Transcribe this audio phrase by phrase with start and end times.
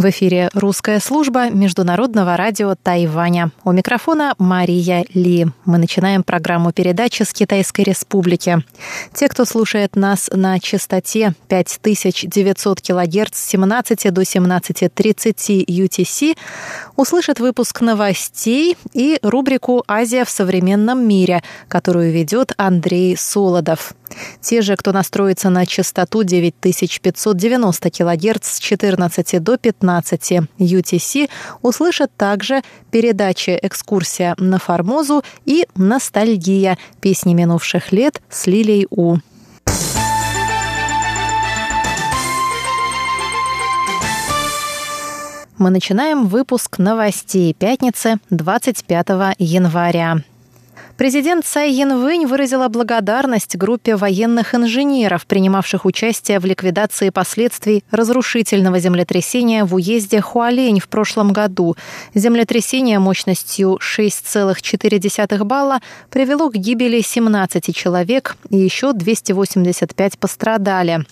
[0.00, 3.50] В эфире русская служба Международного радио Тайваня.
[3.64, 5.46] У микрофона Мария Ли.
[5.66, 8.64] Мы начинаем программу передачи с Китайской Республики.
[9.12, 16.38] Те, кто слушает нас на частоте 5900 кГц с 17 до 17.30 UTC,
[16.96, 23.92] услышат выпуск новостей и рубрику «Азия в современном мире», которую ведет Андрей Солодов.
[24.40, 31.30] Те же, кто настроится на частоту 9590 кГц с 14 до 15 UTC,
[31.62, 36.78] услышат также передачи «Экскурсия на Формозу» и «Ностальгия.
[37.00, 39.18] Песни минувших лет» с Лилией У.
[45.60, 50.22] Мы начинаем выпуск новостей пятницы 25 января.
[51.00, 59.64] Президент Цай Янвэнь выразила благодарность группе военных инженеров, принимавших участие в ликвидации последствий разрушительного землетрясения
[59.64, 61.74] в уезде Хуалень в прошлом году.
[62.12, 71.06] Землетрясение мощностью 6,4 балла привело к гибели 17 человек и еще 285 пострадали.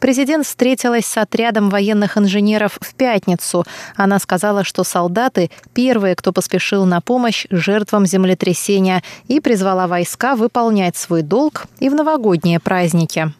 [0.00, 3.64] Президент встретилась с отрядом военных инженеров в пятницу.
[3.94, 10.96] Она сказала, что солдаты– первые, кто поспешил на помощь жертвам землетрясения и призвала войска выполнять
[10.96, 13.32] свой долг и в новогодние праздники.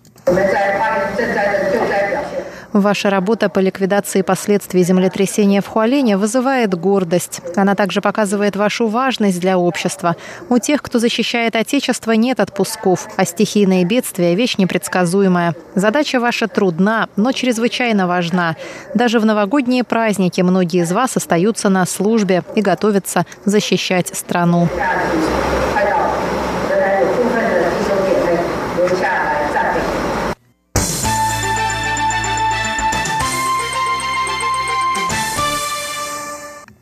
[2.72, 7.40] Ваша работа по ликвидации последствий землетрясения в Хуалине вызывает гордость.
[7.56, 10.16] Она также показывает вашу важность для общества.
[10.50, 15.54] У тех, кто защищает Отечество, нет отпусков, а стихийные бедствия– вещь непредсказуемая.
[15.74, 18.54] Задача ваша трудна, но чрезвычайно важна.
[18.94, 24.68] Даже в новогодние праздники многие из вас остаются на службе и готовятся защищать страну.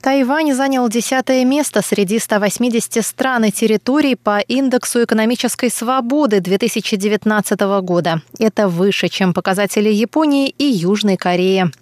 [0.06, 8.22] Тайвань занял десятое место среди 180 стран и территорий по индексу экономической свободы 2019 года.
[8.38, 11.72] Это выше, чем показатели Японии и Южной Кореи.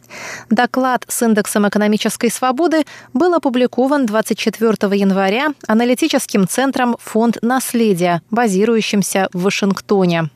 [0.48, 9.42] Доклад с индексом экономической свободы был опубликован 24 января аналитическим центром «Фонд наследия», базирующимся в
[9.42, 10.30] Вашингтоне.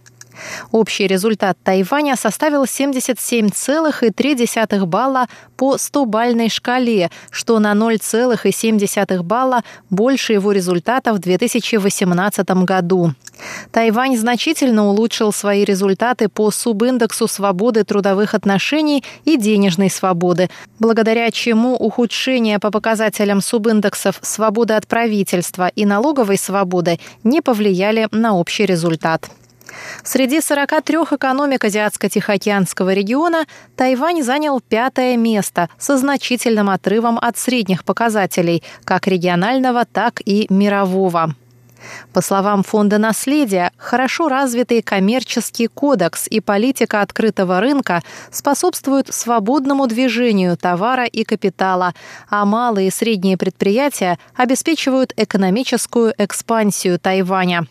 [0.72, 5.26] Общий результат Тайваня составил 77,3 балла
[5.56, 13.12] по 100-бальной шкале, что на 0,7 балла больше его результата в 2018 году.
[13.70, 21.76] Тайвань значительно улучшил свои результаты по субиндексу свободы трудовых отношений и денежной свободы, благодаря чему
[21.76, 29.30] ухудшение по показателям субиндексов свободы от правительства и налоговой свободы не повлияли на общий результат.
[30.02, 33.46] Среди 43 экономик Азиатско-Тихоокеанского региона
[33.76, 41.34] Тайвань занял пятое место со значительным отрывом от средних показателей, как регионального, так и мирового.
[42.12, 50.56] По словам Фонда наследия, хорошо развитый коммерческий кодекс и политика открытого рынка способствуют свободному движению
[50.56, 51.94] товара и капитала,
[52.28, 57.66] а малые и средние предприятия обеспечивают экономическую экспансию Тайваня.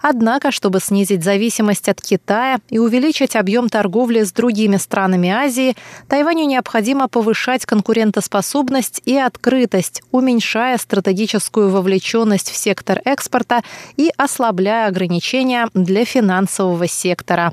[0.00, 5.76] Однако, чтобы снизить зависимость от Китая и увеличить объем торговли с другими странами Азии,
[6.08, 13.51] Тайваню необходимо повышать конкурентоспособность и открытость, уменьшая стратегическую вовлеченность в сектор экспорта
[13.96, 17.52] и ослабляя ограничения для финансового сектора.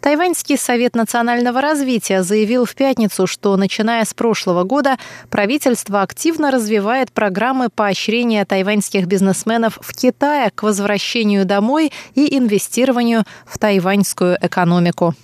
[0.00, 4.98] Тайваньский совет национального развития заявил в пятницу, что начиная с прошлого года
[5.30, 13.58] правительство активно развивает программы поощрения тайваньских бизнесменов в Китае к возвращению домой и инвестированию в
[13.58, 15.14] тайваньскую экономику.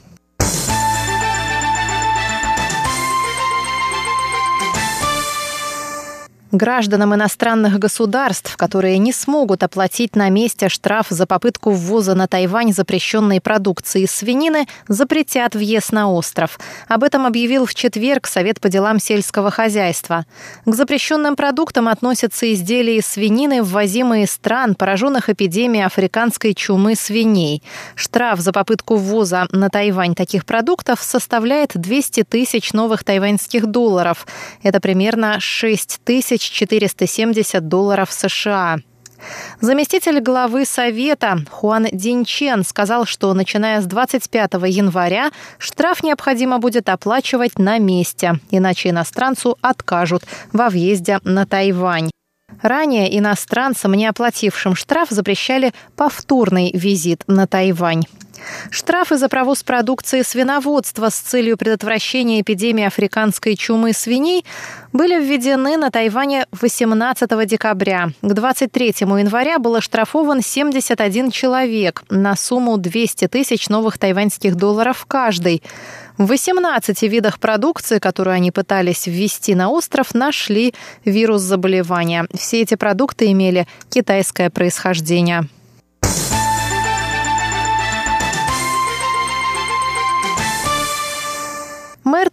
[6.53, 12.73] Гражданам иностранных государств, которые не смогут оплатить на месте штраф за попытку ввоза на Тайвань
[12.73, 16.59] запрещенной продукции свинины, запретят въезд на остров.
[16.89, 20.27] Об этом объявил в четверг Совет по делам сельского хозяйства.
[20.65, 27.63] К запрещенным продуктам относятся изделия из свинины, ввозимые из стран, пораженных эпидемией африканской чумы свиней.
[27.95, 34.27] Штраф за попытку ввоза на Тайвань таких продуктов составляет 200 тысяч новых тайваньских долларов.
[34.65, 38.79] Это примерно 6 тысяч 470 долларов США.
[39.61, 47.59] Заместитель главы Совета Хуан Динчен сказал, что начиная с 25 января штраф необходимо будет оплачивать
[47.59, 52.11] на месте, иначе иностранцу откажут во въезде на Тайвань.
[52.63, 58.03] Ранее иностранцам, не оплатившим штраф, запрещали повторный визит на Тайвань.
[58.71, 64.45] Штрафы за провоз продукции свиноводства с целью предотвращения эпидемии африканской чумы свиней
[64.93, 68.11] были введены на Тайване 18 декабря.
[68.23, 75.63] К 23 января был оштрафован 71 человек на сумму 200 тысяч новых тайваньских долларов каждый.
[76.19, 82.27] В 18 видах продукции, которую они пытались ввести на остров, нашли вирус заболевания.
[82.35, 85.49] Все эти продукты имели китайское происхождение.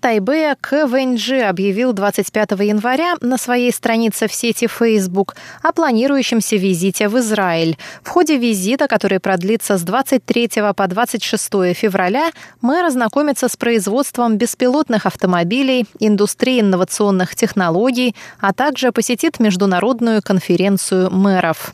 [0.08, 0.88] Тайбэя К.
[0.88, 7.78] Вэньджи объявил 25 января на своей странице в сети Facebook о планирующемся визите в Израиль.
[8.04, 11.44] В ходе визита, который продлится с 23 по 26
[11.76, 12.32] февраля,
[12.62, 21.74] мэр ознакомится с производством беспилотных автомобилей, индустрией инновационных технологий, а также посетит международную конференцию мэров.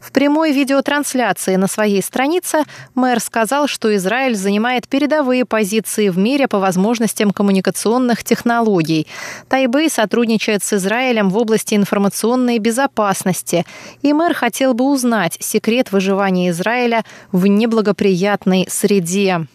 [0.00, 2.64] В прямой видеотрансляции на своей странице
[2.94, 9.06] мэр сказал, что Израиль занимает передовые позиции в мире по возможностям коммуникационных технологий.
[9.48, 13.64] Тайбэй сотрудничает с Израилем в области информационной безопасности,
[14.02, 19.46] и мэр хотел бы узнать секрет выживания Израиля в неблагоприятной среде.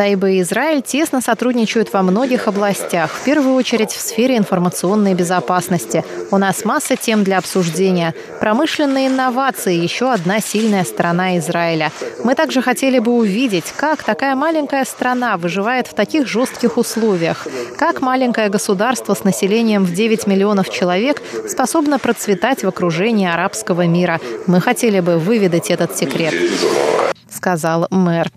[0.00, 6.06] Тайба и Израиль тесно сотрудничают во многих областях, в первую очередь в сфере информационной безопасности.
[6.30, 8.14] У нас масса тем для обсуждения.
[8.40, 11.92] Промышленные инновации– еще одна сильная сторона Израиля.
[12.24, 18.00] Мы также хотели бы увидеть, как такая маленькая страна выживает в таких жестких условиях, как
[18.00, 24.18] маленькое государство с населением в 9 миллионов человек способно процветать в окружении арабского мира.
[24.46, 26.32] Мы хотели бы выведать этот секрет
[27.40, 28.28] сказал мэр.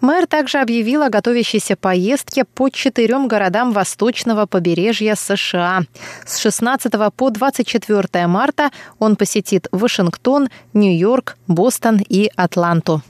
[0.00, 5.82] Мэр также объявил о готовящейся поездке по четырем городам восточного побережья США.
[6.24, 13.02] С 16 по 24 марта он посетит Вашингтон, Нью-Йорк, Бостон и Атланту.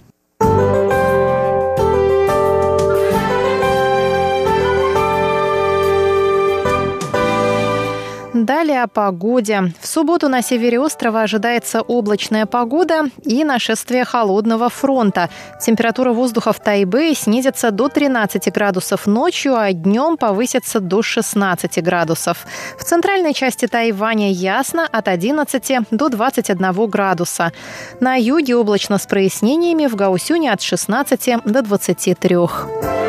[8.42, 9.72] Далее о погоде.
[9.80, 15.30] В субботу на севере острова ожидается облачная погода и нашествие холодного фронта.
[15.60, 22.44] Температура воздуха в Тайбе снизится до 13 градусов ночью, а днем повысится до 16 градусов.
[22.76, 27.52] В центральной части Тайваня ясно от 11 до 21 градуса.
[28.00, 33.01] На юге облачно с прояснениями, в Гаусюне от 16 до 23.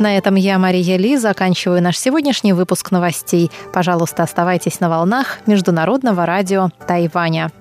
[0.00, 3.50] На этом я, Мария Ли, заканчиваю наш сегодняшний выпуск новостей.
[3.74, 7.52] Пожалуйста, оставайтесь на волнах Международного радио Тайваня.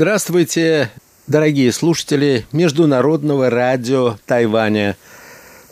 [0.00, 0.92] Здравствуйте,
[1.26, 4.96] дорогие слушатели Международного радио Тайваня.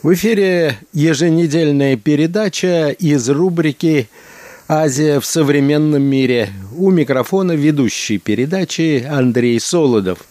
[0.03, 4.09] В эфире еженедельная передача из рубрики
[4.67, 6.49] «Азия в современном мире».
[6.75, 10.25] У микрофона ведущий передачи Андрей Солодов.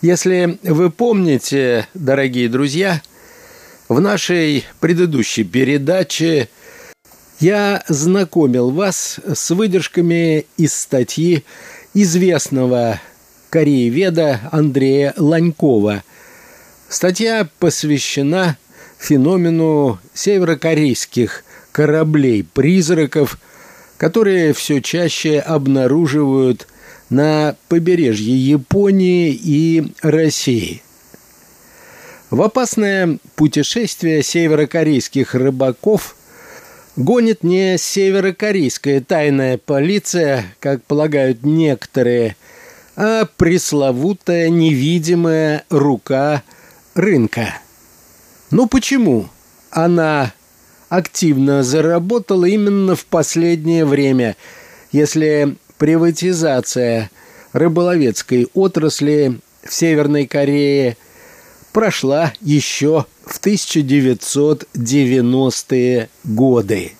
[0.00, 3.02] Если вы помните, дорогие друзья,
[3.90, 6.48] в нашей предыдущей передаче
[7.38, 11.44] я знакомил вас с выдержками из статьи
[12.02, 13.00] известного
[13.50, 16.04] корееведа Андрея Ланькова.
[16.88, 18.56] Статья посвящена
[18.98, 23.38] феномену северокорейских кораблей-призраков,
[23.96, 26.68] которые все чаще обнаруживают
[27.10, 30.82] на побережье Японии и России.
[32.30, 36.14] В опасное путешествие северокорейских рыбаков
[36.98, 42.36] гонит не северокорейская тайная полиция, как полагают некоторые,
[42.96, 46.42] а пресловутая невидимая рука
[46.94, 47.54] рынка.
[48.50, 49.28] Ну почему
[49.70, 50.32] она
[50.88, 54.36] активно заработала именно в последнее время,
[54.90, 57.10] если приватизация
[57.52, 60.96] рыболовецкой отрасли в Северной Корее
[61.78, 66.92] прошла еще в 1990-е годы.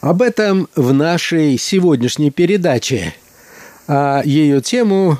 [0.00, 3.12] Об этом в нашей сегодняшней передаче.
[3.86, 5.18] А ее тему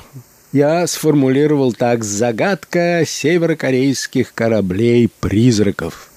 [0.53, 6.14] я сформулировал так «Загадка северокорейских кораблей-призраков».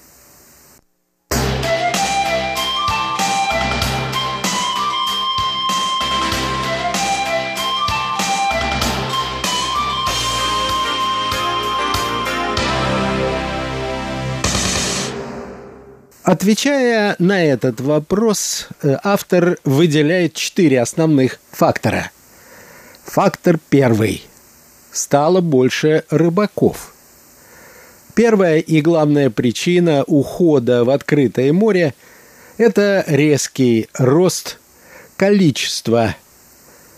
[16.28, 22.10] Отвечая на этот вопрос, э, автор выделяет четыре основных фактора.
[23.04, 24.22] Фактор первый.
[24.92, 26.92] Стало больше рыбаков.
[28.14, 31.94] Первая и главная причина ухода в открытое море–
[32.58, 34.58] это резкий рост
[35.16, 36.14] количества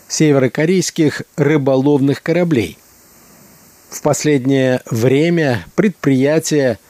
[0.09, 2.77] северокорейских рыболовных кораблей.
[3.89, 6.79] В последнее время предприятия–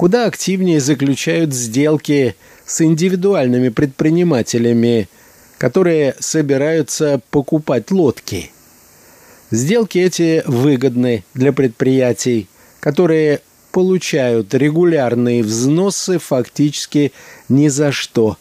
[0.00, 5.10] куда активнее заключают сделки с индивидуальными предпринимателями,
[5.58, 8.50] которые собираются покупать лодки.
[9.50, 12.48] Сделки эти выгодны для предприятий,
[12.80, 13.40] которые
[13.72, 17.12] получают регулярные взносы фактически
[17.50, 18.38] ни за что,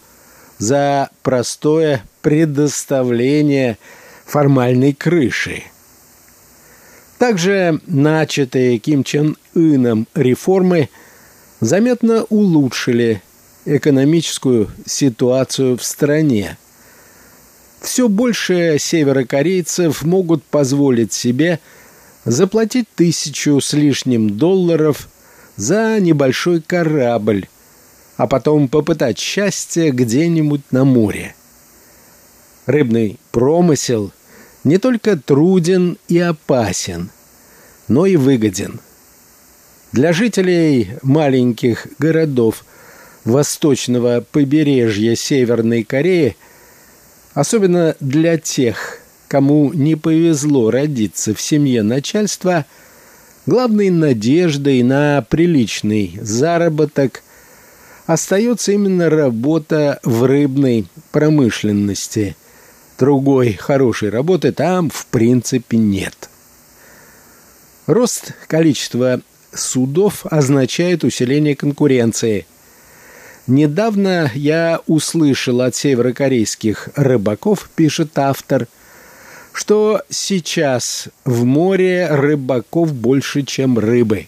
[0.60, 3.78] за простое предоставление
[4.26, 5.64] формальной крыши.
[7.18, 10.88] Также начатые Ким Чен Ыном реформы–
[11.60, 13.22] заметно улучшили
[13.66, 16.58] экономическую ситуацию в стране.
[17.82, 21.60] Все больше северокорейцев могут позволить себе
[22.26, 25.08] заплатить тысячу с лишним долларов
[25.56, 27.48] за небольшой корабль,
[28.18, 31.36] а потом попытать счастье где-нибудь на море.
[32.66, 34.12] Рыбный промысел
[34.64, 37.10] не только труден и опасен,
[37.88, 38.82] но и выгоден–
[39.92, 42.64] для жителей маленьких городов
[43.26, 46.36] восточного побережья Северной Кореи,
[47.34, 52.66] особенно для тех, кому не повезло родиться в семье начальства,
[53.46, 57.24] главной надеждой на приличный заработок
[58.06, 62.36] остается именно работа в рыбной промышленности.
[62.98, 66.30] Другой хорошей работы там в принципе нет.
[67.88, 69.22] Рост количества
[69.54, 72.46] судов означает усиление конкуренции.
[73.48, 78.68] Недавно я услышал от северокорейских рыбаков, пишет автор,
[79.54, 84.28] что сейчас в море рыбаков больше, чем рыбы.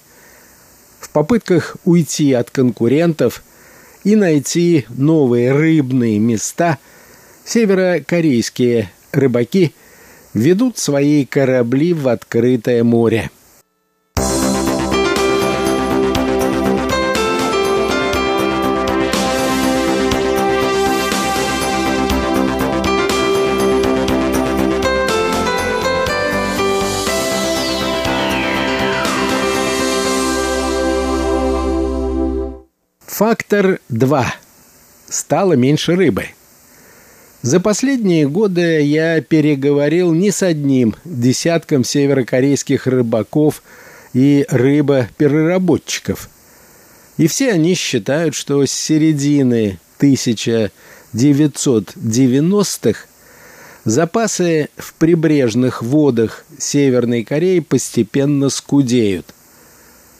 [0.99, 3.43] В попытках уйти от конкурентов
[4.03, 6.79] и найти новые рыбные места
[7.45, 9.73] северокорейские рыбаки
[10.33, 13.29] ведут свои корабли в открытое море.
[33.11, 34.33] Фактор 2.
[35.09, 36.27] Стало меньше рыбы.
[37.41, 43.63] За последние годы я переговорил не с одним десятком северокорейских рыбаков
[44.13, 46.29] и рыбопереработчиков.
[47.17, 52.99] И все они считают, что с середины 1990-х
[53.83, 59.35] запасы в прибрежных водах Северной Кореи постепенно скудеют.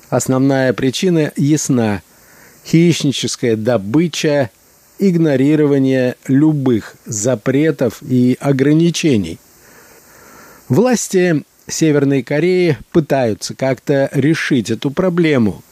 [0.09, 2.01] Основная причина ясна–
[2.65, 4.49] хищническая добыча,
[4.99, 9.39] игнорирование любых запретов и ограничений.
[10.69, 15.63] Власти Северной Кореи пытаются как-то решить эту проблему.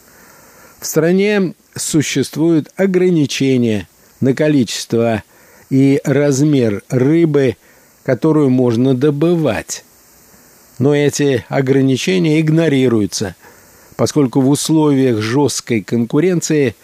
[0.80, 3.88] В стране существуют ограничения
[4.20, 5.22] на количество
[5.68, 7.56] и размер рыбы,
[8.02, 9.84] которую можно добывать.
[10.78, 13.36] Но эти ограничения игнорируются–
[14.00, 16.74] поскольку в условиях жесткой конкуренции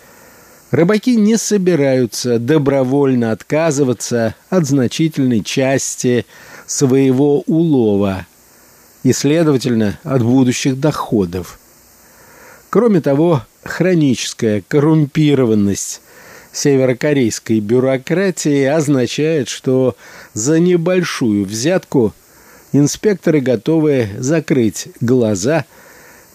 [0.70, 6.26] рыбаки не собираются добровольно отказываться от значительной части
[6.66, 8.26] своего улова
[9.02, 11.58] и, следовательно, от будущих доходов.
[12.68, 16.02] Кроме того, хроническая коррумпированность
[16.52, 19.96] северокорейской бюрократии означает, что
[20.34, 22.12] за небольшую взятку
[22.72, 25.64] инспекторы готовы закрыть глаза–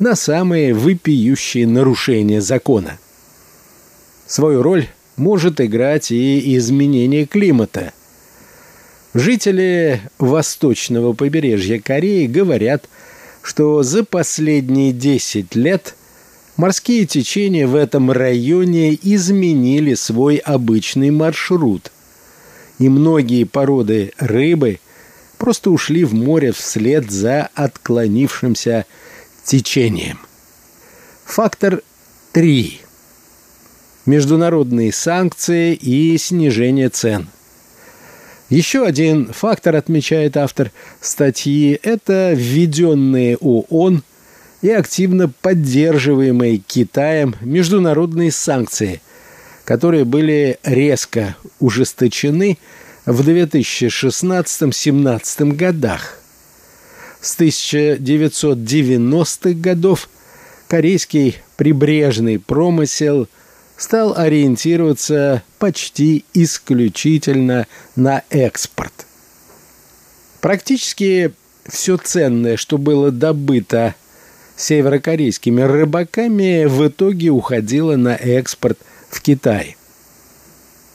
[0.02, 2.98] на самые выпиющие нарушения закона.
[4.26, 7.94] Свою роль может играть и изменение климата.
[9.14, 12.90] Жители восточного побережья Кореи говорят,
[13.44, 15.94] что за последние 10 лет
[16.58, 21.92] морские течения в этом районе изменили свой обычный маршрут,
[22.80, 24.80] и многие породы рыбы
[25.38, 28.88] просто ушли в море вслед за отклонившимся
[29.44, 30.20] течением.
[31.26, 31.82] Фактор
[32.34, 32.82] 3.
[34.06, 37.30] Международные санкции и снижение цен.
[38.50, 44.04] Еще один фактор, отмечает автор статьи, это введенные ООН
[44.62, 49.02] и активно поддерживаемые Китаем международные санкции,
[49.64, 52.58] которые были резко ужесточены
[53.06, 56.21] в 2016-17 годах.
[57.22, 60.10] С 1990-х годов
[60.68, 63.28] корейский прибрежный промысел
[63.78, 69.06] стал ориентироваться почти исключительно на экспорт.
[70.40, 71.32] Практически
[71.68, 73.94] все ценное, что было добыто
[74.56, 79.78] северокорейскими рыбаками, в итоге уходило на экспорт в Китай.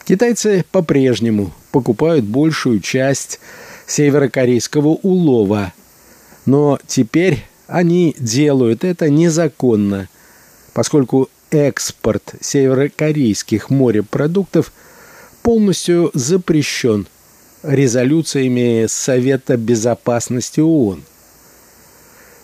[0.04, 3.38] Китайцы по-прежнему покупают большую часть
[3.86, 5.72] северокорейского улова,
[6.46, 10.08] но теперь они делают это незаконно,
[10.72, 14.72] поскольку экспорт северокорейских морепродуктов
[15.42, 17.06] полностью запрещен
[17.62, 21.02] резолюциями Совета Безопасности ООН.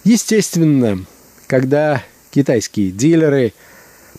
[0.04, 1.04] Естественно,
[1.46, 3.52] когда китайские дилеры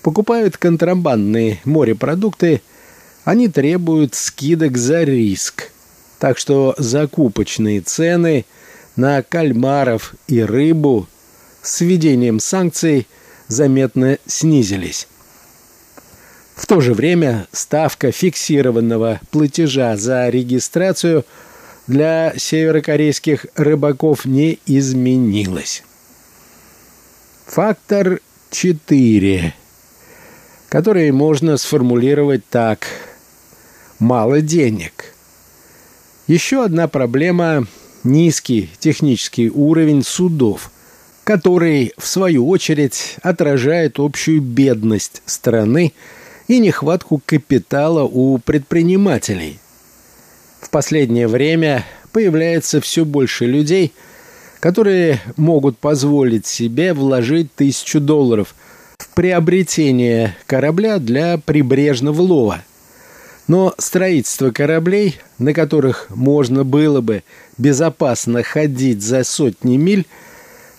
[0.01, 2.61] покупают контрабандные морепродукты,
[3.25, 5.71] они требуют скидок за риск.
[6.19, 8.45] Так что закупочные цены
[8.95, 11.07] на кальмаров и рыбу
[11.61, 13.07] с введением санкций
[13.47, 15.07] заметно снизились.
[16.55, 21.25] В то же время ставка фиксированного платежа за регистрацию
[21.87, 25.83] для северокорейских рыбаков не изменилась.
[27.47, 28.21] Фактор
[28.51, 29.53] 4,
[30.69, 32.87] который можно сформулировать так.
[33.99, 35.13] Мало денег.
[36.27, 37.67] Еще одна проблема–
[38.03, 40.71] низкий технический уровень судов,
[41.23, 45.93] который, в свою очередь, отражает общую бедность страны
[46.47, 49.59] и нехватку капитала у предпринимателей.
[50.61, 53.93] В последнее время появляется все больше людей,
[54.59, 58.55] которые могут позволить себе вложить тысячу долларов
[58.97, 62.63] в приобретение корабля для прибрежного лова.
[63.47, 67.23] Но строительство кораблей, на которых можно было бы
[67.57, 70.05] безопасно ходить за сотни миль,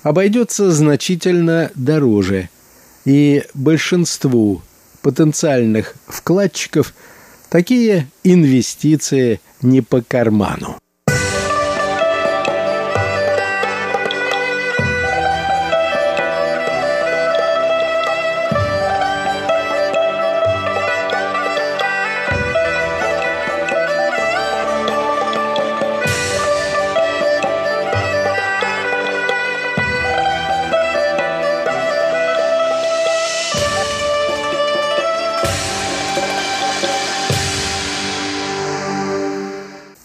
[0.02, 2.48] обойдется значительно дороже,
[3.04, 4.62] и большинству
[5.02, 6.94] потенциальных вкладчиков
[7.50, 10.78] такие инвестиции не по карману.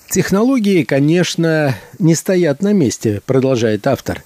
[0.10, 4.24] Технологии, конечно, не стоят на месте, продолжает автор.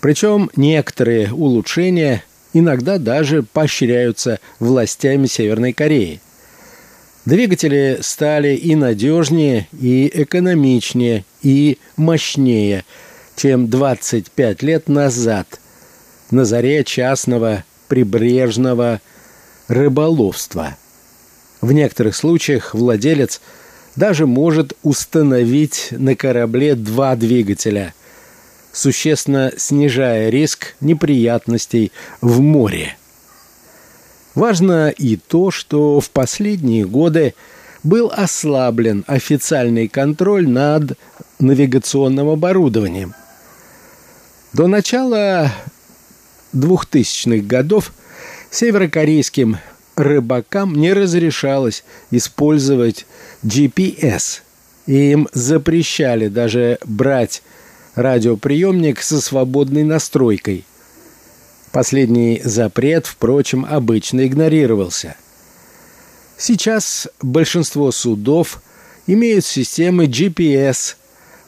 [0.00, 6.22] Причем некоторые улучшения иногда даже поощряются властями Северной Кореи.
[7.26, 12.86] Двигатели стали и надежнее, и экономичнее, и мощнее,
[13.36, 15.60] чем 25 лет назад,
[16.30, 19.02] на заре частного прибрежного
[19.68, 20.78] рыболовства.
[21.60, 23.42] В некоторых случаях владелец–
[23.96, 27.94] даже может установить на корабле два двигателя,
[28.72, 32.96] существенно снижая риск неприятностей в море.
[34.34, 37.34] Важно и то, что в последние годы
[37.82, 40.98] был ослаблен официальный контроль над
[41.38, 43.14] навигационным оборудованием.
[44.54, 45.52] До начала
[46.54, 47.92] 2000-х годов
[48.50, 49.58] северокорейским
[49.96, 53.06] рыбакам не разрешалось использовать
[53.44, 54.40] GPS.
[54.86, 57.42] И им запрещали даже брать
[57.94, 60.64] радиоприемник со свободной настройкой.
[61.70, 65.16] Последний запрет, впрочем, обычно игнорировался.
[66.36, 68.60] Сейчас большинство судов
[69.06, 70.96] имеют системы GPS,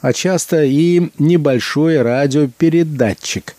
[0.01, 3.55] а часто и небольшой радиопередатчик,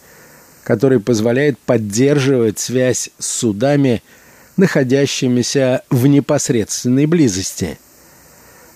[0.64, 4.02] который позволяет поддерживать связь с судами–
[4.56, 7.78] находящимися в непосредственной близости.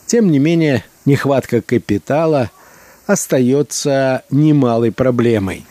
[0.06, 2.50] Тем не менее, нехватка капитала
[3.06, 5.64] остается немалой проблемой.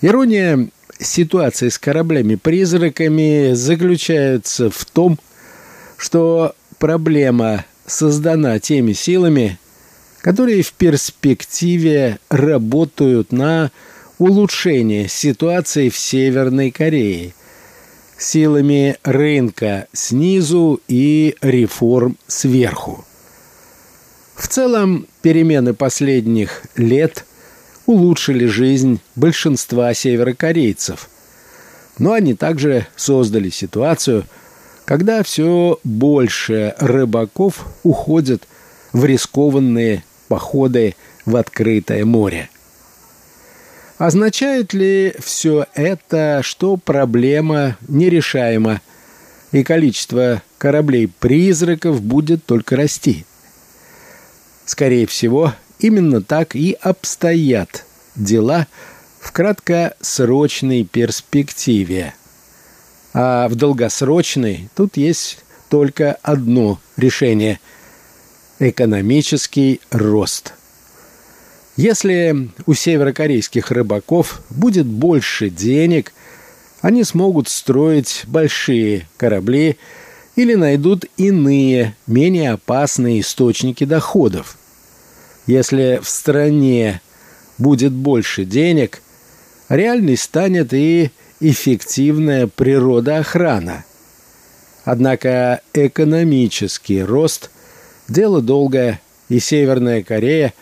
[0.00, 5.18] Ирония ситуации с кораблями-призраками заключается в том,
[5.96, 9.58] что проблема создана теми силами,
[10.20, 13.70] которые в перспективе работают на
[14.18, 17.34] улучшение ситуации в Северной Корее
[18.18, 23.04] силами рынка снизу и реформ сверху.
[24.34, 27.24] В целом, перемены последних лет
[27.86, 31.08] улучшили жизнь большинства северокорейцев.
[31.98, 34.24] Но они также создали ситуацию,
[34.84, 38.46] когда все больше рыбаков уходят
[38.92, 42.50] в рискованные походы в открытое море.
[43.98, 48.82] Означает ли все это, что проблема нерешаема,
[49.52, 53.24] и количество кораблей-призраков будет только расти?
[54.66, 58.66] Скорее всего, именно так и обстоят дела
[59.18, 62.14] в краткосрочной перспективе.
[63.14, 65.38] А в долгосрочной тут есть
[65.70, 67.60] только одно решение–
[68.58, 70.55] экономический рост.
[71.76, 76.12] Если у северокорейских рыбаков будет больше денег,
[76.80, 79.76] они смогут строить большие корабли
[80.36, 84.56] или найдут иные, менее опасные источники доходов.
[85.46, 87.00] Если в стране
[87.58, 89.02] будет больше денег,
[89.68, 91.10] реальной станет и
[91.40, 93.84] эффективная природоохрана.
[94.84, 97.50] Однако экономический рост–
[98.08, 100.54] Дело долгое, и Северная Корея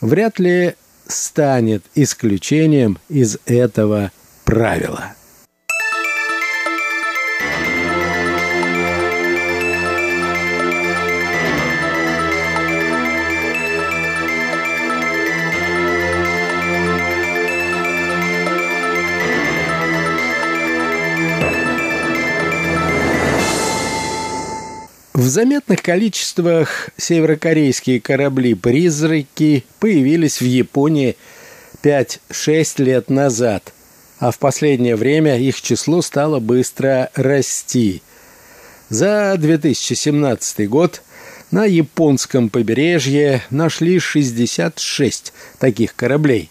[0.00, 0.74] вряд ли
[1.06, 4.12] станет исключением из этого
[4.44, 5.14] правила.
[25.20, 31.14] В заметных количествах северокорейские корабли-призраки появились в Японии
[31.82, 33.74] 5-6 лет назад,
[34.18, 38.00] а в последнее время их число стало быстро расти.
[38.88, 41.02] За 2017 год
[41.50, 46.50] на японском побережье нашли 66 таких кораблей.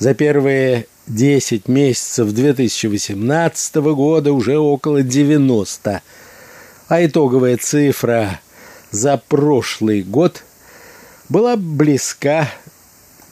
[0.00, 6.02] За первые 10 месяцев 2018 года уже около 90
[6.88, 8.40] а итоговая цифра
[8.90, 10.42] за прошлый год
[11.28, 12.48] была близка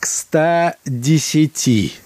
[0.01, 2.01] к 110.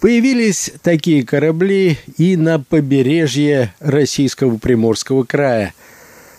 [0.00, 5.74] Появились такие корабли и на побережье Российского Приморского края.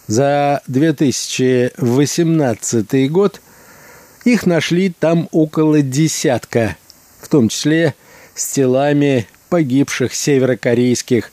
[0.08, 3.42] За 2018 год
[4.26, 6.78] их нашли там около десятка,
[7.20, 7.94] в том числе
[8.34, 11.32] с телами погибших северокорейских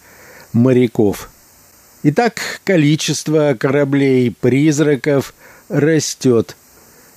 [0.53, 1.31] моряков–
[2.05, 5.35] Итак, количество кораблей-призраков
[5.69, 6.57] растет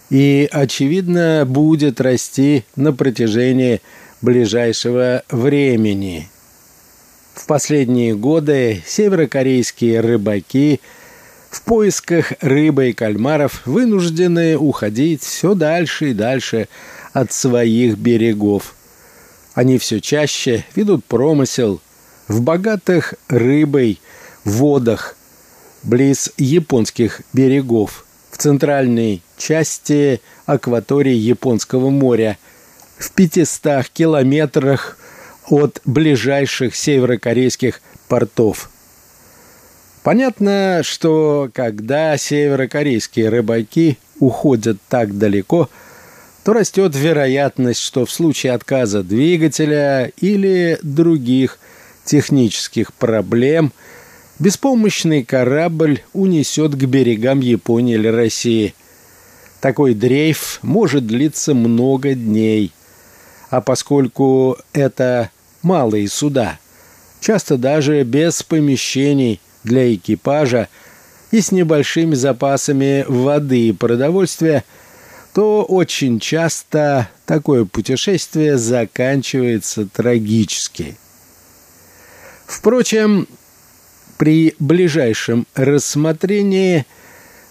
[0.09, 3.79] и, очевидно, будет расти на протяжении
[4.21, 6.29] ближайшего времени.
[7.35, 10.81] В последние годы северокорейские рыбаки
[11.51, 16.67] в поисках рыбы и кальмаров вынуждены уходить все дальше и дальше
[17.13, 18.73] от своих берегов.
[19.53, 21.79] Они все чаще ведут промысел
[22.27, 23.99] в богатых рыбой–
[24.43, 25.15] водах
[25.83, 32.37] близ японских берегов в центральной части акватории Японского моря
[32.97, 34.97] в 500 километрах
[35.49, 38.69] от ближайших северокорейских портов.
[40.03, 45.69] Понятно, что когда северокорейские рыбаки уходят так далеко,
[46.43, 51.59] то растет вероятность, что в случае отказа двигателя или других
[52.05, 53.73] технических проблем–
[54.41, 58.73] беспомощный корабль унесет к берегам Японии или России.
[59.59, 62.73] Такой дрейф может длиться много дней.
[63.51, 65.29] А поскольку это
[65.61, 66.57] малые суда,
[67.19, 70.69] часто даже без помещений для экипажа
[71.29, 74.63] и с небольшими запасами воды и продовольствия,
[75.35, 80.97] то очень часто такое путешествие заканчивается трагически.
[82.47, 83.27] Впрочем,
[84.21, 86.85] при ближайшем рассмотрении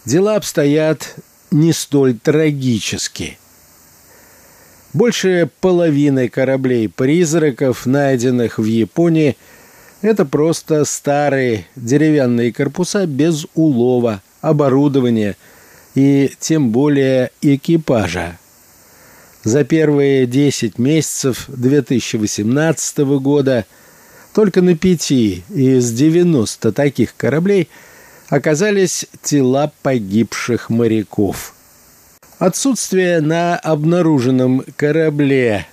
[0.05, 1.17] дела обстоят
[1.51, 3.41] не столь трагически.
[4.93, 9.37] Больше половины кораблей-призраков, найденных в Японии,
[10.01, 15.37] это просто старые деревянные корпуса без улова, оборудования
[15.97, 18.39] и тем более экипажа.
[19.43, 23.65] За первые 10 месяцев 2018 года–
[24.33, 27.69] только на пяти из 90 таких кораблей
[28.29, 31.55] оказались тела погибших моряков.
[32.39, 35.67] Отсутствие на обнаруженном корабле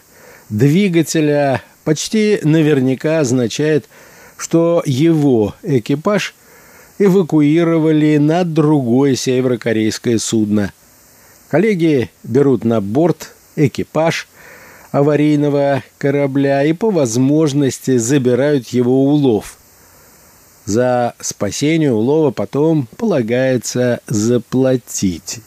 [0.49, 3.87] двигателя почти наверняка означает,
[4.37, 6.35] что его экипаж
[6.99, 10.73] эвакуировали на другое северокорейское судно.
[11.49, 14.27] Коллеги берут на борт экипаж
[14.91, 19.57] аварийного корабля и по возможности забирают его улов.
[20.65, 25.39] За спасение улова потом полагается заплатить.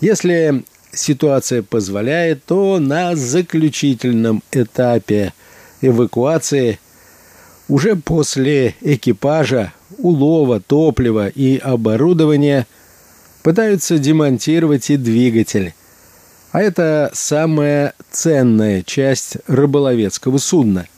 [0.00, 5.32] Если ситуация позволяет, то на заключительном этапе
[5.80, 6.78] эвакуации
[7.68, 12.66] уже после экипажа, улова, топлива и оборудования
[13.42, 15.74] пытаются демонтировать и двигатель.
[16.58, 20.88] А это самая ценная часть рыболовецкого судна.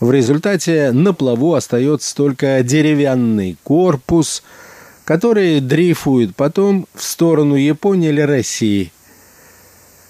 [0.00, 4.42] В результате на плаву остается только деревянный корпус–
[5.06, 8.90] которые дрейфуют потом в сторону Японии или России.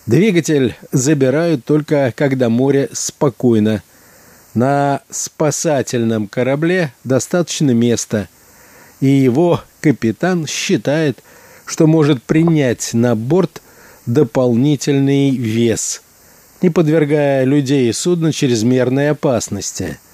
[0.07, 3.83] Двигатель забирают только когда море спокойно.
[4.55, 8.31] На спасательном корабле достаточно места,
[9.01, 11.23] и его капитан считает,
[11.67, 13.61] что может принять на борт
[14.07, 16.03] дополнительный вес,
[16.63, 19.99] не подвергая людей и судна чрезмерной опасности–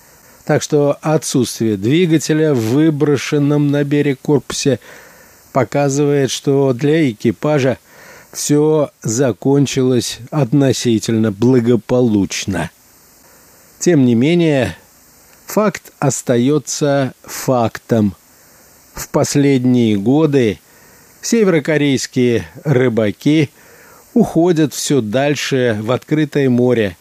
[0.44, 4.80] так что отсутствие двигателя в выброшенном на берег корпусе
[5.52, 7.78] показывает, что для экипажа
[8.32, 12.70] все закончилось относительно благополучно.
[13.78, 14.76] Тем не менее,
[15.46, 18.14] факт остается фактом.
[18.94, 20.58] В последние годы
[21.20, 23.50] северокорейские рыбаки
[24.14, 26.96] уходят все дальше в открытое море,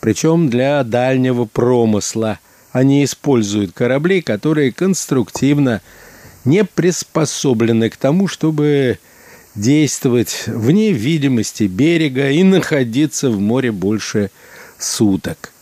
[0.00, 2.38] причем для дальнего промысла–
[2.74, 5.80] они используют корабли, которые конструктивно
[6.44, 8.98] не приспособлены к тому, чтобы
[9.54, 14.32] действовать вне видимости берега и находиться в море больше
[14.76, 15.52] суток.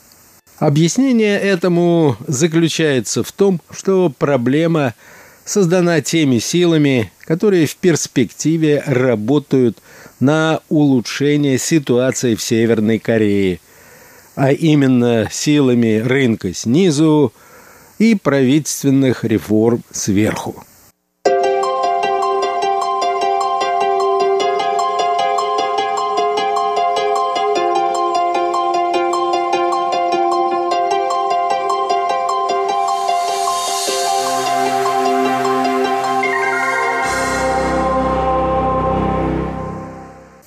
[0.56, 4.94] Объяснение этому заключается в том, что проблема
[5.44, 9.76] создана теми силами, которые в перспективе работают
[10.68, 13.60] улучшение ситуации в Северной Корее–
[14.34, 17.32] а именно силами рынка снизу
[17.98, 20.64] и правительственных реформ сверху.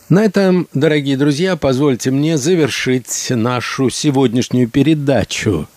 [0.08, 5.68] На этом, дорогие друзья, позвольте мне завершить нашу сегодняшнюю передачу.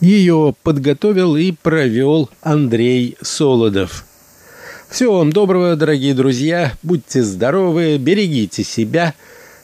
[0.00, 4.04] Ее подготовил и провел Андрей Солодов.
[4.90, 9.14] Всего вам доброго, дорогие друзья, будьте здоровы, берегите себя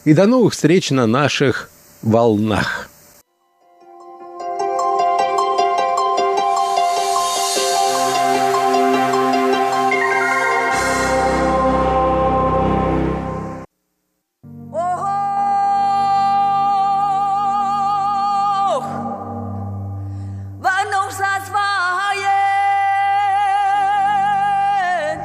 [0.05, 1.69] и до новых встреч на наших
[2.01, 2.89] волнах.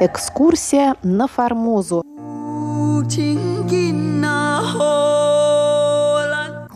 [0.01, 2.03] Экскурсия на Формозу.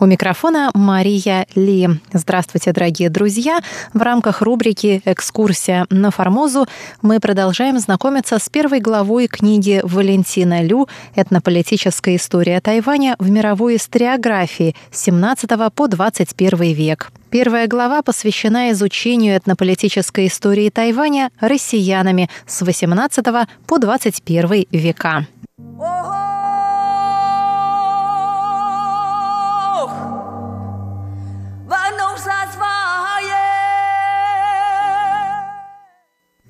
[0.04, 1.88] У микрофона Мария Ли.
[2.12, 3.60] Здравствуйте, дорогие друзья!
[3.94, 6.66] В рамках рубрики «Экскурсия на Формозу»
[7.00, 14.76] мы продолжаем знакомиться с первой главой книги Валентина Лю «Этнополитическая история Тайваня в мировой историографии
[14.90, 17.10] с 17 по 21 век».
[17.30, 23.24] Первая глава посвящена изучению этнополитической истории Тайваня россиянами с 18
[23.66, 25.26] по 21 века.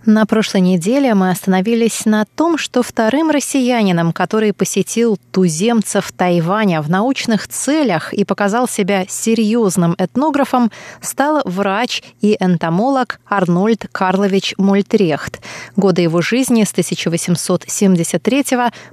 [0.06, 6.90] На прошлой неделе мы остановились на том, что вторым россиянином, который посетил туземцев Тайваня в
[6.90, 15.40] научных целях и показал себя серьезным этнографом, стал врач и энтомолог Арнольд Карлович Мольтрехт.
[15.74, 18.44] Годы его жизни с 1873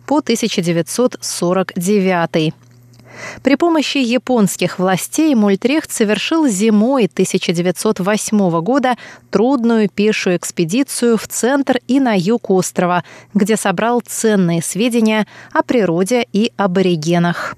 [0.06, 2.54] по 1949.
[3.44, 8.96] При помощи японских властей Мультрехт совершил зимой 1908 года
[9.30, 13.04] трудную пешую экспедицию в центр и на юг острова,
[13.34, 17.56] где собрал ценные сведения о природе и аборигенах.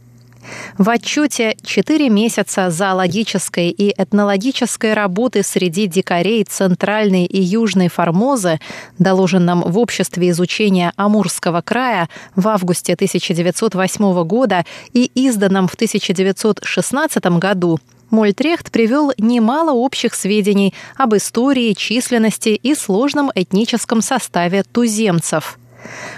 [0.78, 8.60] В отчете «Четыре месяца зоологической и этнологической работы среди дикарей Центральной и Южной Формозы»,
[8.98, 17.80] доложенном в Обществе изучения Амурского края в августе 1908 года и изданном в 1916 году,
[18.10, 25.58] Мольтрехт привел немало общих сведений об истории, численности и сложном этническом составе туземцев.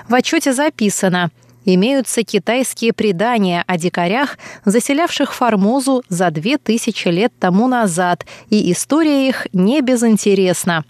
[0.09, 1.31] В отчете записано–
[1.65, 9.27] имеются китайские предания о дикарях, заселявших Формозу за две тысячи лет тому назад, и история
[9.27, 10.83] их не безинтересна.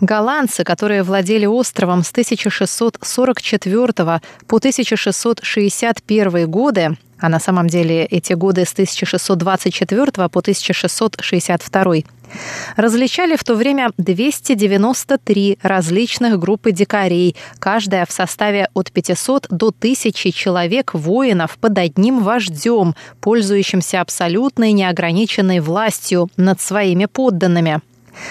[0.00, 8.64] Голландцы, которые владели островом с 1644 по 1661 годы, а на самом деле эти годы
[8.64, 11.94] с 1624 по 1662,
[12.76, 20.32] различали в то время 293 различных группы дикарей, каждая в составе от 500 до 1000
[20.32, 27.82] человек воинов под одним вождем, пользующимся абсолютной неограниченной властью над своими подданными.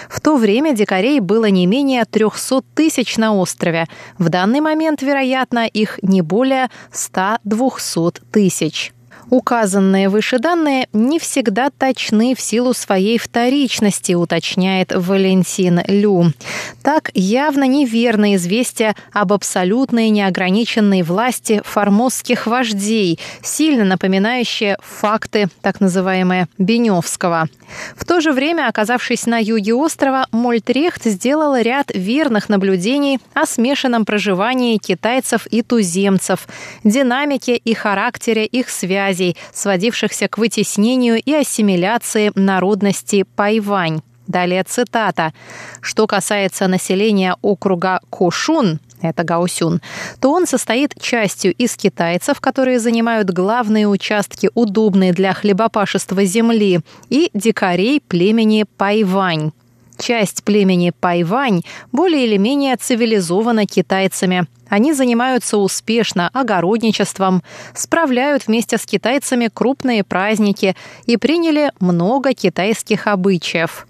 [0.10, 3.88] В то время дикарей было не менее 300 тысяч на острове.
[4.18, 8.94] В данный момент, вероятно, их не более 100-200 тысяч.
[9.30, 16.34] Указанные выше данные не всегда точны в силу своей вторичности, уточняет Валентин Лю.
[16.82, 26.48] Так явно неверно известие об абсолютной неограниченной власти формозских вождей, сильно напоминающее факты так называемые
[26.58, 27.48] Беневского.
[27.96, 34.06] В то же время, оказавшись на юге острова, Мольтрехт сделал ряд верных наблюдений о смешанном
[34.06, 36.48] проживании китайцев и туземцев,
[36.84, 38.70] динамике и характере их
[39.20, 44.02] связей, сводившихся к вытеснению и ассимиляции народности Пайвань.
[44.28, 45.34] Далее цитата.
[45.82, 49.82] «Что касается населения округа Кошун, это Гаусюн,
[50.20, 57.30] то он состоит частью из китайцев, которые занимают главные участки, удобные для хлебопашества земли, и
[57.34, 59.52] дикарей племени Пайвань.
[60.00, 64.48] Часть племени Пайвань более или менее цивилизована китайцами.
[64.70, 73.88] Они занимаются успешно огородничеством, справляют вместе с китайцами крупные праздники и приняли много китайских обычаев.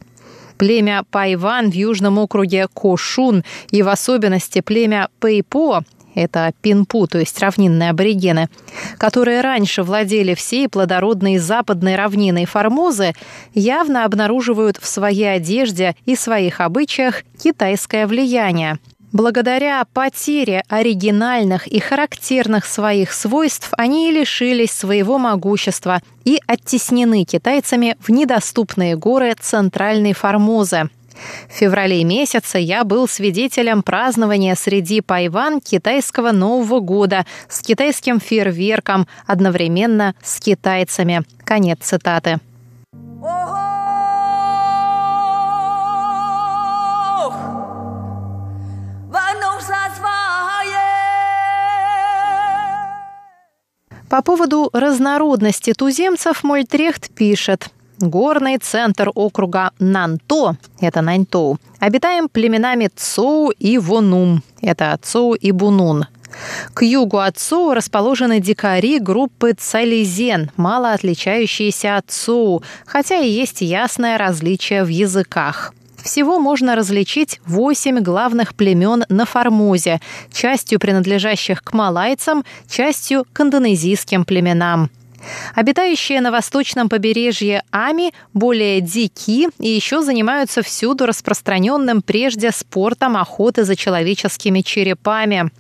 [0.58, 5.84] Племя Пайван в южном округе Кошун и в особенности племя Пэйпо
[6.16, 8.50] это пинпу, то есть равнинные аборигены,
[8.98, 13.14] которые раньше владели всей плодородной западной равниной Формозы,
[13.54, 18.80] явно обнаруживают в своей одежде и своих обычаях китайское влияние.
[19.12, 28.10] Благодаря потере оригинальных и характерных своих свойств они лишились своего могущества и оттеснены китайцами в
[28.10, 30.90] недоступные горы Центральной Формозы.
[31.50, 39.08] В феврале месяце я был свидетелем празднования среди Пайван китайского Нового года с китайским фейерверком
[39.26, 41.24] одновременно с китайцами.
[41.44, 42.40] Конец цитаты.
[54.10, 57.70] По поводу разнородности туземцев Мольтрехт пишет.
[58.00, 66.06] Горный центр округа Нанто, это Наньтоу, обитаем племенами Цоу и Вонум, это Цоу и Бунун.
[66.74, 73.60] К югу от Цоу расположены дикари группы Цализен, мало отличающиеся от Цоу, хотя и есть
[73.60, 75.74] ясное различие в языках.
[76.02, 80.00] Всего можно различить восемь главных племен на Формозе,
[80.32, 84.90] частью принадлежащих к малайцам, частью к индонезийским племенам.
[85.56, 93.64] Обитающие на восточном побережье Ами более дики и еще занимаются всюду распространенным прежде спортом охоты
[93.64, 95.52] за человеческими черепами.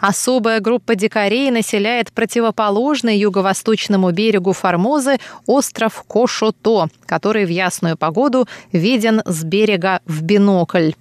[0.00, 9.22] Особая группа дикарей населяет противоположный юго-восточному берегу Формозы остров Кошото, который в ясную погоду виден
[9.26, 10.92] с берега в бинокль.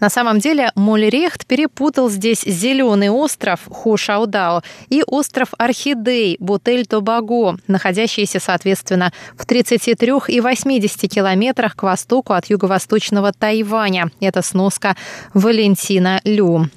[0.00, 9.12] На самом деле Мольрехт перепутал здесь зеленый остров Хушаудао и остров Орхидей Бутель-Тобаго, находящиеся, соответственно,
[9.36, 14.10] в 33 и 80 километрах к востоку от юго-восточного Тайваня.
[14.20, 14.96] Это сноска
[15.34, 16.68] Валентина Лю.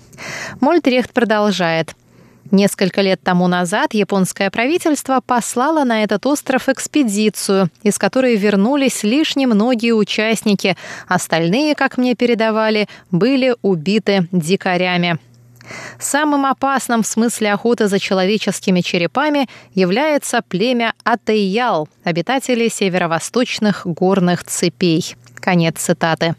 [0.59, 1.95] Мольтрехт продолжает.
[2.51, 9.35] Несколько лет тому назад японское правительство послало на этот остров экспедицию, из которой вернулись лишь
[9.35, 10.75] немногие участники.
[11.07, 15.19] Остальные, как мне передавали, были убиты дикарями.
[15.99, 25.15] Самым опасным в смысле охоты за человеческими черепами является племя Атейял, обитатели северо-восточных горных цепей.
[25.35, 26.35] Конец цитаты.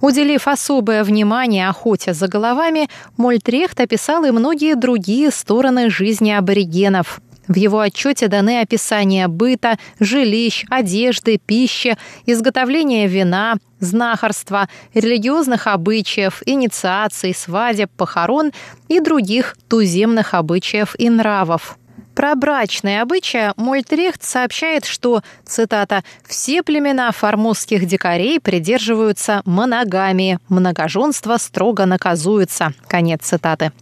[0.00, 7.20] Уделив особое внимание охоте за головами, Мольтрехт описал и многие другие стороны жизни аборигенов.
[7.50, 17.34] В его отчете даны описания быта, жилищ, одежды, пищи, изготовления вина, знахарства, религиозных обычаев, инициаций,
[17.34, 18.52] свадеб, похорон
[18.86, 21.76] и других туземных обычаев и нравов.
[22.14, 31.86] Про брачные обычаи Мольтрехт сообщает, что, цитата, «все племена формозских дикарей придерживаются моногамии, многоженство строго
[31.86, 32.74] наказуется».
[32.88, 33.72] Конец цитаты.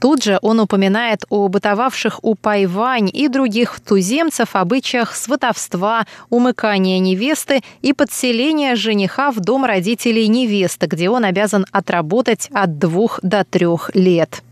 [0.00, 7.62] Тут же он упоминает о бытовавших у Пайвань и других туземцев обычаях сватовства, умыкания невесты
[7.82, 13.90] и подселения жениха в дом родителей невесты, где он обязан отработать от двух до трех
[13.94, 14.42] лет.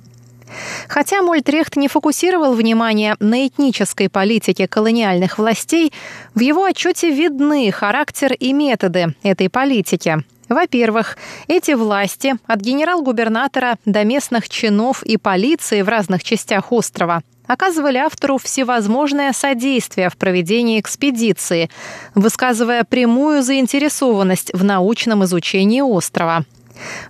[0.88, 5.92] Хотя Мольтрехт не фокусировал внимание на этнической политике колониальных властей,
[6.34, 10.24] в его отчете видны характер и методы этой политики.
[10.48, 11.16] Во-первых,
[11.48, 18.38] эти власти, от генерал-губернатора до местных чинов и полиции в разных частях острова, оказывали автору
[18.38, 21.70] всевозможное содействие в проведении экспедиции,
[22.14, 26.44] высказывая прямую заинтересованность в научном изучении острова.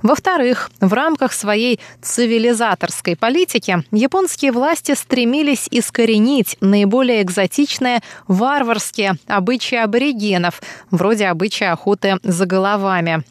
[0.02, 10.62] Во-вторых, в рамках своей цивилизаторской политики японские власти стремились искоренить наиболее экзотичные варварские обычаи аборигенов,
[10.90, 13.24] вроде обычая охоты за головами.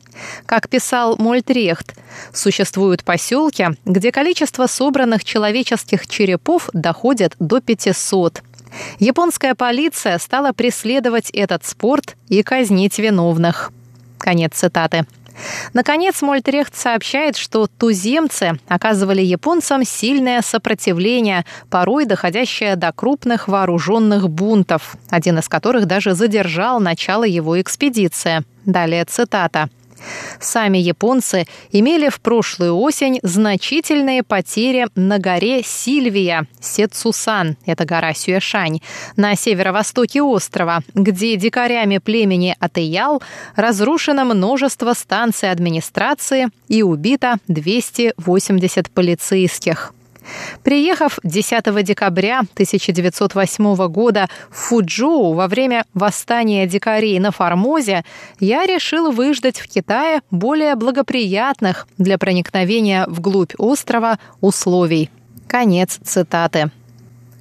[0.46, 1.96] Как писал Мольтрехт,
[2.32, 8.44] существуют поселки, где количество собранных человеческих черепов доходит до 500.
[9.00, 13.72] Японская полиция стала преследовать этот спорт и казнить виновных.
[14.18, 15.06] Конец цитаты.
[15.74, 24.96] Наконец, Мольтрехт сообщает, что туземцы оказывали японцам сильное сопротивление, порой доходящее до крупных вооруженных бунтов,
[25.10, 28.44] один из которых даже задержал начало его экспедиции.
[28.66, 29.70] Далее цитата.
[30.40, 38.82] Сами японцы имели в прошлую осень значительные потери на горе Сильвия, Сетсусан, это гора Сюэшань,
[39.16, 43.22] на северо-востоке острова, где дикарями племени Атеял
[43.56, 49.94] разрушено множество станций администрации и убито 280 полицейских.
[50.64, 58.04] Приехав 10 декабря 1908 года в Фуджоу во время восстания дикарей на Формозе,
[58.40, 65.10] я решил выждать в Китае более благоприятных для проникновения вглубь острова условий.
[65.48, 66.72] Конец цитаты.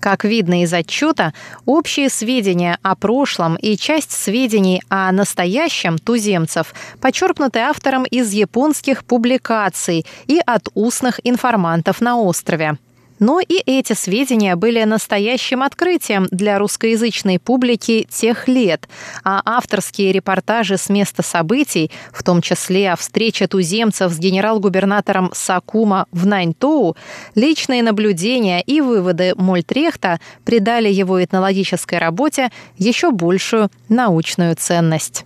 [0.03, 1.33] Как видно из отчета,
[1.65, 10.05] общие сведения о прошлом и часть сведений о настоящем туземцев почерпнуты автором из японских публикаций
[10.27, 12.79] и от устных информантов на острове.
[13.23, 18.89] Но и эти сведения были настоящим открытием для русскоязычной публики тех лет,
[19.23, 26.07] а авторские репортажи с места событий, в том числе о встрече туземцев с генерал-губернатором Сакума
[26.11, 26.97] в Наньтоу,
[27.37, 35.25] личные наблюдения и выводы Мольтрехта придали его этнологической работе еще большую научную ценность.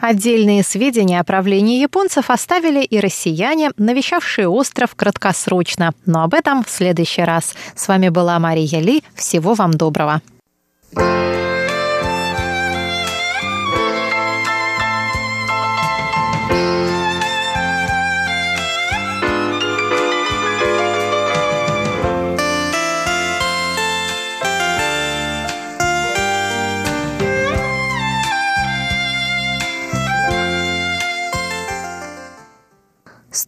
[0.00, 5.92] Отдельные сведения о правлении японцев оставили и россияне, навещавшие остров краткосрочно.
[6.06, 7.54] Но об этом в следующий раз.
[7.74, 9.04] С вами была Мария Ли.
[9.14, 10.22] Всего вам доброго.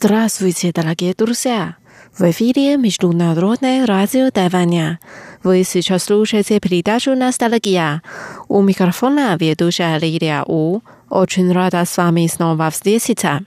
[0.05, 1.76] Здравствуйте, дорогие друзья!
[2.18, 4.98] В эфире Международное радио Тайваня.
[5.44, 8.03] Вы сейчас слушаете передачу «Ностальгия».
[8.48, 10.80] У микрофона ведущая Лилия У.
[11.09, 13.42] Очень рада с вами снова встретиться.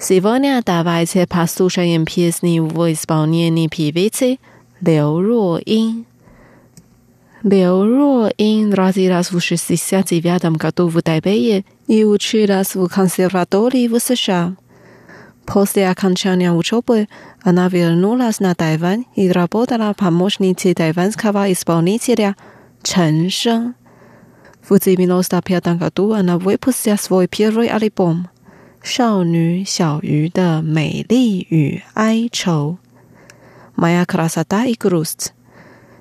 [0.00, 4.40] Сегодня давайте послушаем песни в исполнении певицы
[4.80, 6.06] Лео Руин.
[7.44, 14.56] Лео Руин родилась в 69 году в Тайбэе и училась в консерватории в США.
[15.46, 17.08] После окончания учебы
[17.42, 22.36] она вернулась на Тайвань и работала помощницей тайванского исполнителя
[22.82, 23.74] Чен Шен.
[24.62, 28.28] В 1995 году она выпустила свой первый альбом
[28.82, 31.06] «Шаоню Сяою да Мэйли
[31.50, 32.78] и Ай Чоу»
[33.74, 35.34] «Моя красота и грусть».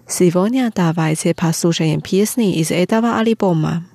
[0.07, 3.85] Сегодня давайте послушаем песни из этого альбома.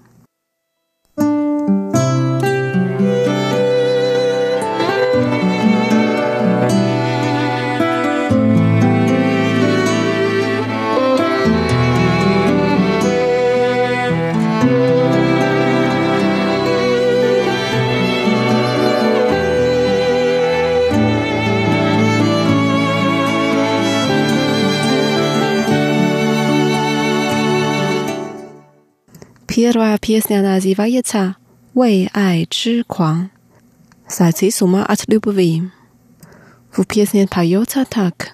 [29.77, 31.37] Первая песня называется
[31.75, 33.31] «Вэй ай чи куан».
[34.09, 35.65] «Сойти с от любви».
[36.75, 38.31] В песне поется так.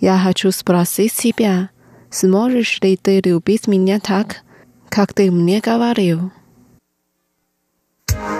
[0.00, 1.70] «Я хочу спросить тебя,
[2.10, 4.42] сможешь ли ты любить меня так,
[4.88, 6.32] как ты мне говорил?»
[8.08, 8.37] thank you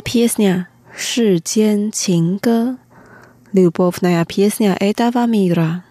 [0.00, 2.78] песня «世间情歌»
[3.52, 5.84] Любовная песня этого мира.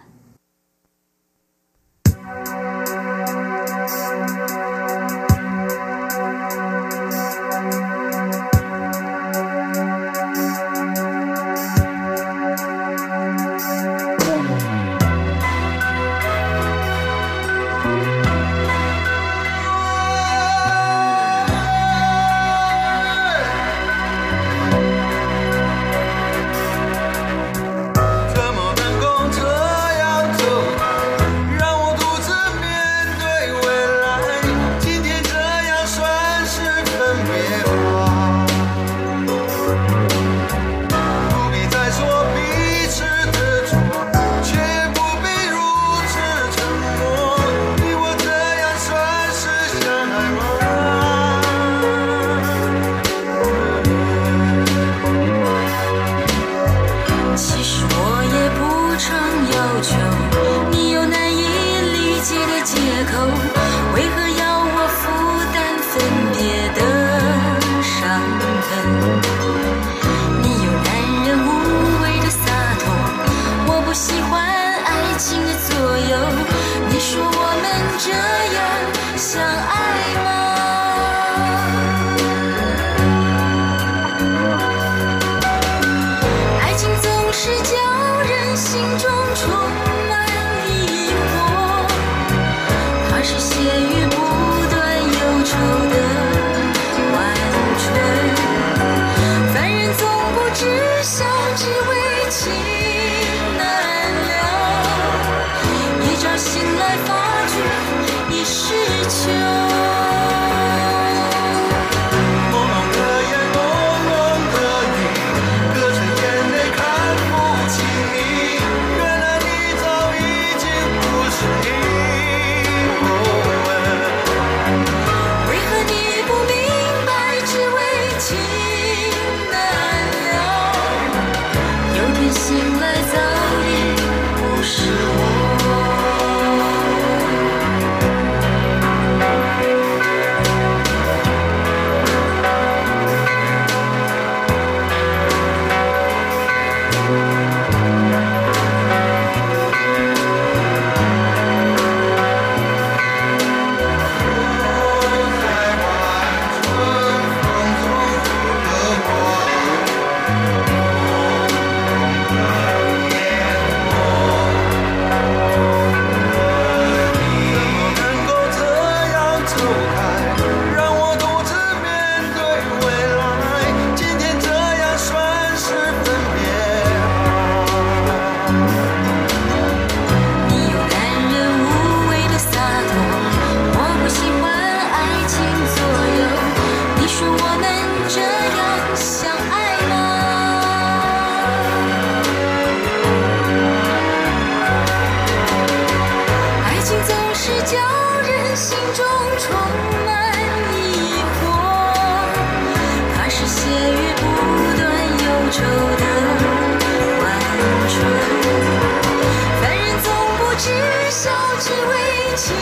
[212.41, 212.55] 情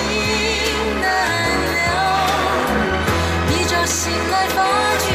[0.99, 1.05] 难
[1.69, 1.78] 留。
[3.53, 4.57] 一朝醒来发
[4.97, 5.05] 觉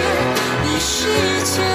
[0.68, 1.08] 已逝
[1.44, 1.71] 去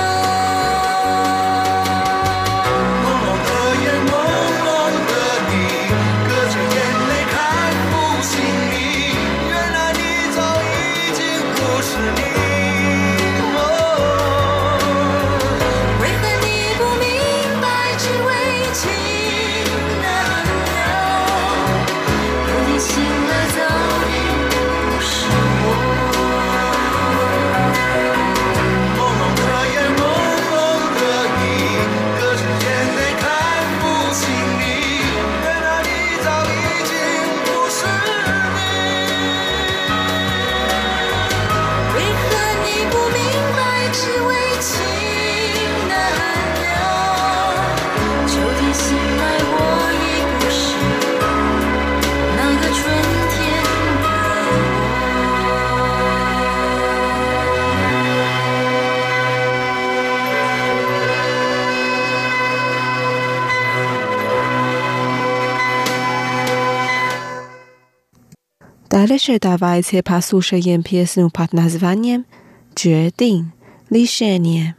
[69.07, 72.25] Дальше давайте послушаем песню под названием
[72.75, 73.53] «决定»
[73.89, 74.75] решение.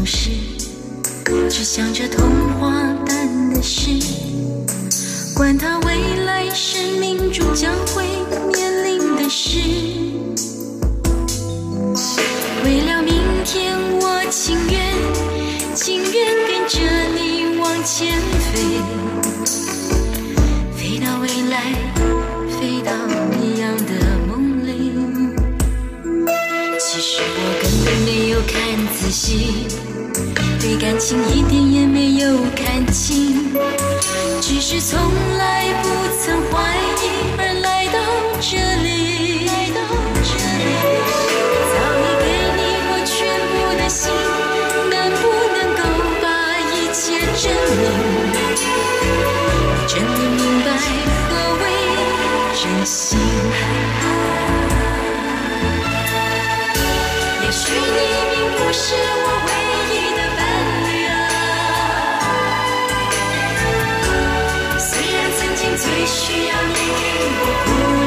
[0.00, 0.30] 总是
[1.50, 2.26] 只想着童
[2.58, 2.70] 话
[3.04, 3.90] 般的事，
[5.36, 8.06] 管他未来是命中将会
[8.50, 9.58] 面临的事。
[12.64, 13.12] 为了明
[13.44, 14.80] 天，我情愿
[15.74, 16.80] 情愿跟着
[17.14, 18.80] 你往前飞，
[20.74, 21.74] 飞到未来，
[22.58, 22.90] 飞到
[23.38, 24.94] 一样的梦里。
[26.80, 28.56] 其实我根本没有看
[28.96, 29.66] 仔细。
[30.60, 33.54] 对感情一点也没有看清，
[34.40, 34.98] 只是从
[35.38, 35.88] 来不
[36.20, 36.52] 曾怀
[37.00, 37.04] 疑
[37.38, 37.98] 而来到
[38.40, 38.88] 这里。
[41.70, 43.16] 早已给你我全
[43.50, 44.02] 部的心，
[44.90, 45.22] 能不
[45.56, 45.82] 能够
[46.20, 46.24] 把
[46.70, 47.02] 一切
[47.40, 47.42] 证
[47.78, 47.82] 明？
[49.72, 50.68] 你真的明白
[51.28, 51.62] 何为
[52.54, 53.18] 真心？
[57.42, 57.98] 也许你
[58.30, 58.84] 并不是。
[66.92, 67.99] Ooh.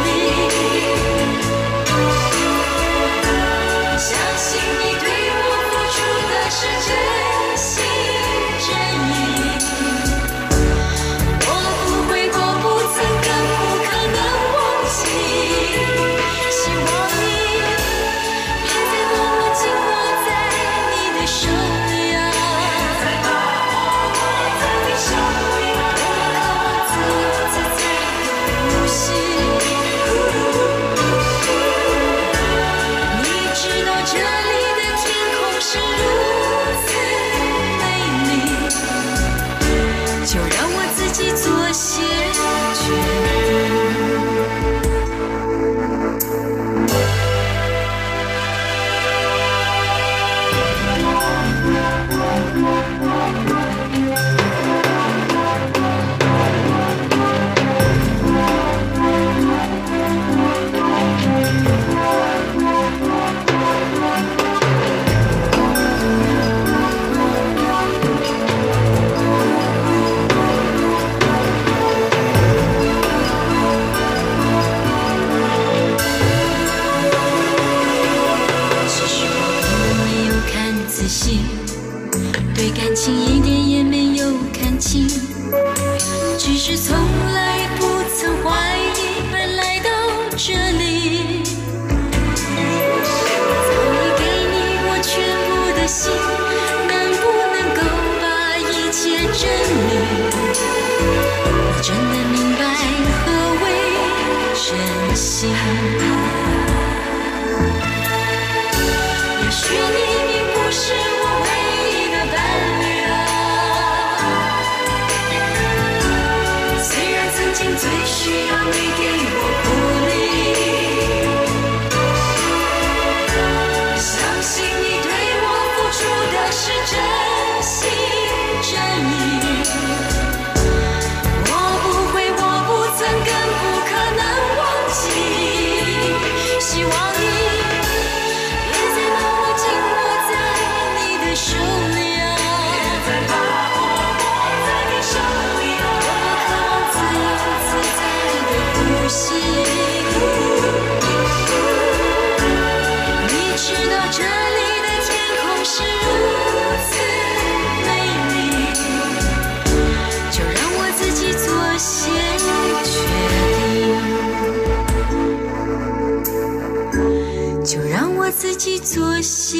[168.53, 169.57] 自己做些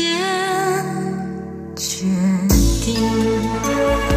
[1.76, 2.06] 决
[2.86, 4.12] 定。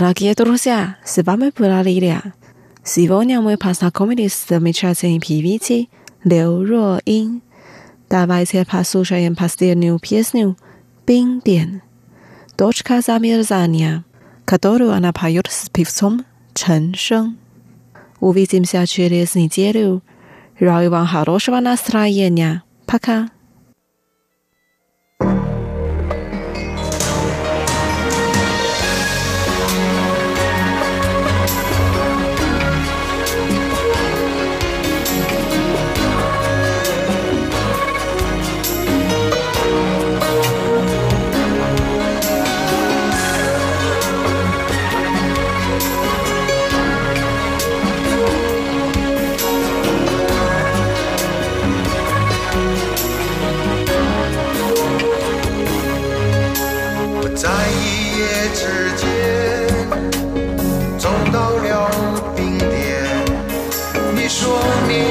[0.00, 2.22] Дорогие друзья, с вами была Лилия.
[2.82, 5.90] Сегодня мы познакомились с замечательной певицей
[6.24, 7.42] Лю Руин.
[8.08, 10.56] Давайте послушаем последнюю песню
[11.06, 11.82] «Бин Ден»
[12.56, 14.06] «Дочка замерзания»,
[14.46, 16.24] которую она поет с певцом
[16.54, 17.36] Чен Шeng.
[18.20, 20.02] Увидимся через неделю.
[20.58, 22.62] Желаю вам хорошего настроения.
[22.86, 23.28] Пока.
[64.40, 65.09] 说明